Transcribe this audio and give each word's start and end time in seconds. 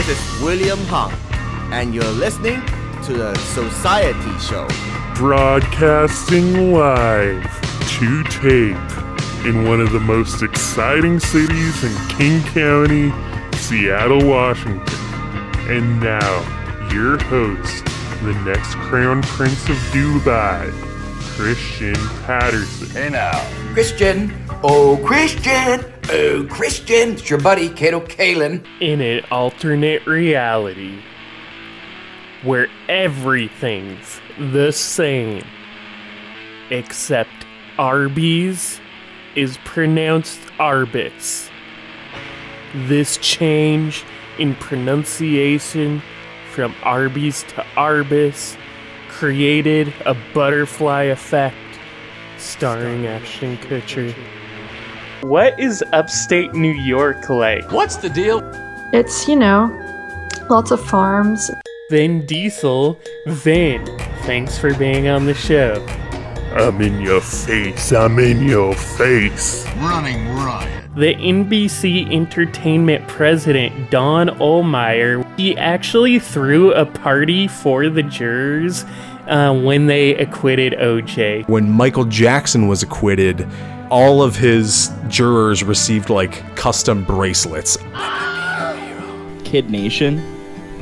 This 0.00 0.18
is 0.18 0.42
William 0.42 0.78
Hung, 0.86 1.12
and 1.74 1.94
you're 1.94 2.04
listening 2.04 2.62
to 3.04 3.12
the 3.12 3.34
Society 3.34 4.38
Show. 4.38 4.66
Broadcasting 5.14 6.72
live 6.72 7.44
to 7.98 8.22
tape 8.24 9.44
in 9.44 9.68
one 9.68 9.78
of 9.78 9.92
the 9.92 10.00
most 10.00 10.42
exciting 10.42 11.20
cities 11.20 11.84
in 11.84 11.94
King 12.08 12.42
County, 12.44 13.12
Seattle, 13.58 14.26
Washington. 14.26 14.80
And 15.68 16.00
now, 16.00 16.88
your 16.90 17.22
host, 17.24 17.84
the 18.22 18.32
next 18.46 18.76
Crown 18.76 19.20
Prince 19.20 19.68
of 19.68 19.76
Dubai, 19.92 20.89
Christian 21.40 21.94
Patterson. 22.26 22.90
Hey 22.90 23.08
now. 23.08 23.40
Christian, 23.72 24.30
oh 24.62 25.00
Christian, 25.02 25.82
oh 26.10 26.46
Christian, 26.50 27.12
it's 27.12 27.30
your 27.30 27.40
buddy 27.40 27.70
Kato 27.70 28.00
Kaelin. 28.00 28.62
in 28.82 29.00
an 29.00 29.24
alternate 29.30 30.06
reality 30.06 31.00
where 32.42 32.68
everything's 32.90 34.20
the 34.38 34.70
same 34.70 35.42
except 36.68 37.46
Arby's 37.78 38.78
is 39.34 39.56
pronounced 39.64 40.40
Arbis. 40.58 41.48
This 42.86 43.16
change 43.16 44.04
in 44.38 44.54
pronunciation 44.56 46.02
from 46.52 46.74
Arby's 46.82 47.44
to 47.44 47.64
Arbis 47.76 48.58
created 49.20 49.92
a 50.06 50.16
butterfly 50.32 51.02
effect 51.02 51.54
starring 52.38 53.06
Ashton 53.06 53.58
Kutcher. 53.58 54.14
What 55.20 55.60
is 55.60 55.84
upstate 55.92 56.54
New 56.54 56.72
York 56.72 57.28
like? 57.28 57.70
What's 57.70 57.96
the 57.96 58.08
deal? 58.08 58.40
It's, 58.94 59.28
you 59.28 59.36
know, 59.36 59.68
lots 60.48 60.70
of 60.70 60.82
farms. 60.82 61.50
Vin 61.90 62.24
Diesel, 62.24 62.98
Vin, 63.26 63.84
thanks 64.22 64.56
for 64.56 64.72
being 64.76 65.08
on 65.08 65.26
the 65.26 65.34
show. 65.34 65.74
I'm 66.54 66.80
in 66.80 67.02
your 67.02 67.20
face, 67.20 67.92
I'm 67.92 68.18
in 68.18 68.44
your 68.44 68.74
face. 68.74 69.66
Running 69.76 70.30
riot. 70.30 70.80
The 70.96 71.14
NBC 71.14 72.10
Entertainment 72.12 73.06
president, 73.06 73.90
Don 73.90 74.28
Ohlmeyer, 74.28 75.24
he 75.38 75.56
actually 75.56 76.18
threw 76.18 76.72
a 76.72 76.84
party 76.84 77.46
for 77.46 77.88
the 77.88 78.02
jurors 78.02 78.84
uh, 79.30 79.54
when 79.54 79.86
they 79.86 80.14
acquitted 80.16 80.74
OJ. 80.74 81.48
When 81.48 81.70
Michael 81.70 82.04
Jackson 82.04 82.68
was 82.68 82.82
acquitted, 82.82 83.48
all 83.90 84.22
of 84.22 84.36
his 84.36 84.90
jurors 85.08 85.62
received 85.64 86.10
like 86.10 86.54
custom 86.56 87.04
bracelets. 87.04 87.78
Kid 89.44 89.70
Nation. 89.70 90.18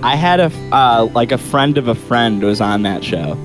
I 0.03 0.15
had 0.15 0.41
a 0.41 0.53
uh, 0.73 1.09
like 1.15 1.33
a 1.33 1.39
friend 1.39 1.79
of 1.79 1.89
a 1.89 1.95
friend 1.95 2.43
was 2.43 2.61
on 2.61 2.83
that 2.83 3.03
show. 3.03 3.37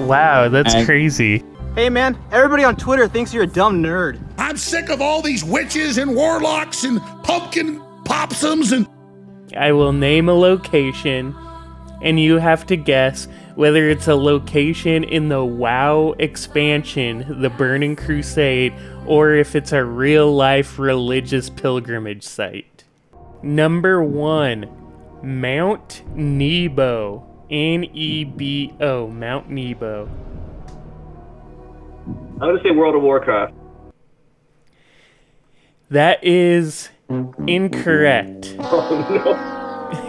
Wow, 0.00 0.48
that's 0.48 0.74
And- 0.74 0.86
crazy. 0.86 1.42
Hey 1.74 1.90
man, 1.90 2.18
everybody 2.32 2.64
on 2.64 2.74
Twitter 2.76 3.06
thinks 3.06 3.34
you're 3.34 3.42
a 3.42 3.46
dumb 3.46 3.82
nerd. 3.82 4.18
I'm 4.38 4.56
sick 4.56 4.88
of 4.88 5.02
all 5.02 5.20
these 5.20 5.44
witches 5.44 5.98
and 5.98 6.14
warlocks 6.16 6.84
and 6.84 7.02
pumpkin 7.22 7.80
popsums 8.04 8.72
and 8.72 8.88
I 9.54 9.72
will 9.72 9.92
name 9.92 10.28
a 10.30 10.32
location, 10.34 11.34
and 12.02 12.18
you 12.18 12.38
have 12.38 12.66
to 12.68 12.76
guess 12.76 13.28
whether 13.56 13.88
it's 13.88 14.06
a 14.06 14.14
location 14.14 15.02
in 15.02 15.28
the 15.28 15.44
WoW 15.44 16.14
expansion, 16.18 17.40
the 17.40 17.50
Burning 17.50 17.96
Crusade, 17.96 18.72
or 19.06 19.32
if 19.32 19.56
it's 19.56 19.72
a 19.72 19.84
real 19.84 20.32
life 20.32 20.78
religious 20.78 21.50
pilgrimage 21.50 22.22
site. 22.22 22.84
Number 23.42 24.02
one, 24.02 24.70
Mount 25.22 26.02
Nebo. 26.14 27.26
N 27.48 27.84
E 27.84 28.24
B 28.24 28.74
O, 28.80 29.06
Mount 29.06 29.48
Nebo. 29.48 30.08
I'm 32.06 32.38
gonna 32.38 32.58
say 32.62 32.72
World 32.72 32.96
of 32.96 33.02
Warcraft. 33.02 33.54
That 35.90 36.22
is 36.24 36.90
incorrect. 37.46 38.56
Oh, 38.68 39.55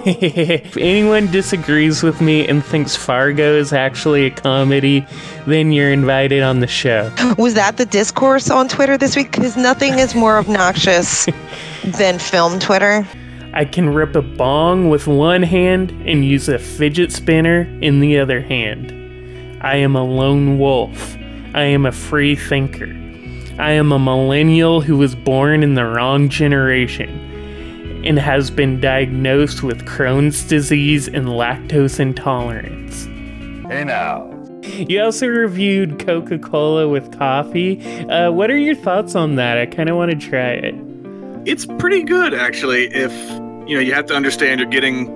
if 0.07 0.78
anyone 0.79 1.29
disagrees 1.31 2.01
with 2.01 2.22
me 2.22 2.47
and 2.47 2.63
thinks 2.63 2.95
Fargo 2.95 3.56
is 3.56 3.73
actually 3.73 4.25
a 4.25 4.29
comedy, 4.29 5.06
then 5.45 5.72
you're 5.72 5.91
invited 5.91 6.41
on 6.41 6.62
the 6.62 6.68
show. 6.68 7.13
Was 7.38 7.53
that 7.56 7.78
the 7.78 7.85
discourse 7.85 8.50
on 8.50 8.68
Twitter 8.68 8.97
this 8.97 9.16
week? 9.16 9.31
Because 9.31 9.57
nothing 9.57 10.00
is 10.00 10.16
more 10.16 10.38
obnoxious 10.38 11.25
than 11.84 12.19
film 12.19 12.59
Twitter. 12.59 13.07
I 13.53 13.66
can 13.66 13.90
rip 13.90 14.16
a 14.16 14.22
bong 14.22 14.90
with 14.90 15.07
one 15.07 15.44
hand 15.44 15.91
and 16.06 16.24
use 16.24 16.47
a 16.47 16.59
fidget 16.59 17.12
spinner 17.12 17.62
in 17.81 18.00
the 18.00 18.19
other 18.19 18.41
hand. 18.41 18.94
I 19.62 19.78
am 19.78 19.95
a 19.95 20.03
lone 20.03 20.59
wolf. 20.59 21.16
I 21.53 21.63
am 21.63 21.85
a 21.85 21.91
free 21.91 22.35
thinker. 22.35 22.94
I 23.59 23.72
am 23.72 23.91
a 23.91 23.97
millennial 23.97 24.81
who 24.81 24.97
was 24.97 25.16
born 25.16 25.63
in 25.63 25.74
the 25.74 25.85
wrong 25.85 26.29
generation 26.29 27.28
and 28.07 28.18
has 28.18 28.50
been 28.50 28.79
diagnosed 28.79 29.63
with 29.63 29.85
Crohn's 29.85 30.44
disease 30.47 31.07
and 31.07 31.28
lactose 31.28 32.00
intolerance. 32.00 33.06
Hey 33.69 33.84
now. 33.84 34.34
You 34.63 35.03
also 35.03 35.28
reviewed 35.28 36.00
Coca 36.06 36.40
Cola 36.40 36.88
with 36.88 37.18
coffee. 37.18 37.79
Uh, 38.06 38.31
what 38.31 38.50
are 38.50 38.57
your 38.57 38.75
thoughts 38.75 39.16
on 39.16 39.35
that? 39.35 39.57
I 39.57 39.66
kind 39.66 39.90
of 39.90 39.97
want 39.97 40.12
to 40.12 40.18
try 40.18 40.51
it. 40.51 40.75
It's 41.45 41.66
pretty 41.66 42.03
good 42.03 42.34
actually. 42.34 42.85
If 42.94 43.12
you 43.69 43.75
know, 43.75 43.81
you 43.81 43.94
have 43.94 44.06
to 44.07 44.16
understand 44.16 44.62
you're 44.62 44.69
getting 44.69 45.07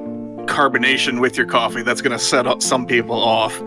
carbonation 0.47 1.22
with 1.22 1.38
your 1.38 1.46
coffee. 1.46 1.84
That's 1.84 2.02
going 2.02 2.18
to 2.18 2.23
set 2.23 2.46
up 2.46 2.62
some 2.62 2.85
people 2.85 3.16
off. 3.16 3.58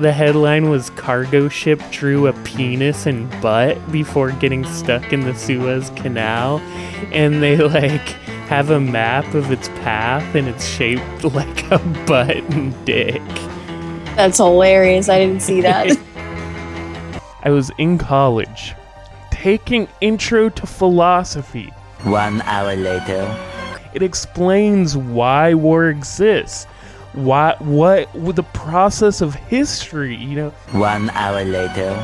The 0.00 0.12
headline 0.12 0.70
was 0.70 0.88
Cargo 0.88 1.50
ship 1.50 1.78
drew 1.90 2.26
a 2.26 2.32
penis 2.32 3.04
and 3.04 3.30
butt 3.42 3.92
before 3.92 4.32
getting 4.32 4.64
stuck 4.64 5.12
in 5.12 5.20
the 5.20 5.34
Suez 5.34 5.90
Canal. 5.90 6.60
And 7.12 7.42
they 7.42 7.58
like 7.58 8.08
have 8.48 8.70
a 8.70 8.80
map 8.80 9.34
of 9.34 9.52
its 9.52 9.68
path 9.68 10.34
and 10.34 10.48
it's 10.48 10.66
shaped 10.66 11.22
like 11.34 11.70
a 11.70 11.78
butt 12.06 12.38
and 12.38 12.84
dick. 12.86 13.20
That's 14.16 14.38
hilarious. 14.38 15.10
I 15.10 15.18
didn't 15.18 15.42
see 15.42 15.60
that. 15.60 15.94
I 17.42 17.50
was 17.50 17.70
in 17.76 17.98
college 17.98 18.74
taking 19.30 19.86
intro 20.00 20.48
to 20.48 20.66
philosophy. 20.66 21.74
One 22.04 22.40
hour 22.42 22.74
later. 22.74 23.36
It 23.92 24.02
explains 24.02 24.96
why 24.96 25.52
war 25.52 25.90
exists. 25.90 26.66
Why 27.12 27.56
what 27.58 28.14
with 28.14 28.36
the 28.36 28.44
process 28.44 29.20
of 29.20 29.34
history, 29.34 30.14
you 30.14 30.36
know? 30.36 30.50
One 30.72 31.10
hour 31.10 31.44
later. 31.44 31.96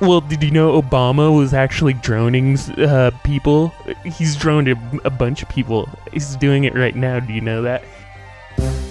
Well, 0.00 0.20
did 0.22 0.42
you 0.42 0.50
know 0.50 0.80
Obama 0.80 1.34
was 1.36 1.54
actually 1.54 1.92
droning 1.94 2.58
uh, 2.78 3.10
people? 3.24 3.72
He's 4.04 4.34
droned 4.36 4.68
a, 4.68 4.76
a 5.04 5.10
bunch 5.10 5.42
of 5.42 5.48
people. 5.48 5.88
He's 6.12 6.34
doing 6.36 6.64
it 6.64 6.74
right 6.74 6.96
now. 6.96 7.20
Do 7.20 7.32
you 7.32 7.40
know 7.40 7.62
that? 7.62 7.84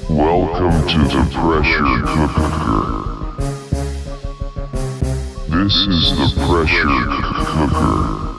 Welcome 0.09 0.88
to 0.88 0.97
the 0.97 1.23
pressure 1.33 2.01
cooker. 2.06 3.13
This 5.50 5.75
is 5.75 6.12
the 6.17 6.45
pressure 6.47 6.85
cooker. 7.44 8.32